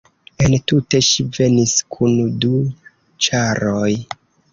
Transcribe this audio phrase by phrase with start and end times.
[0.43, 2.15] Entute ŝi venis kun
[2.45, 2.63] du
[3.27, 3.91] ĉaroj.